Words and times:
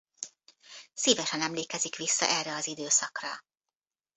Szívesen 0.93 1.41
emlékezik 1.41 1.95
vissza 1.95 2.25
erre 2.27 2.55
az 2.55 2.67
időszakra. 2.67 3.29